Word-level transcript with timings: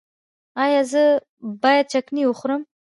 ایا 0.63 0.81
زه 0.91 1.03
باید 1.63 1.85
چکنی 1.93 2.23
وخورم؟ 2.25 2.61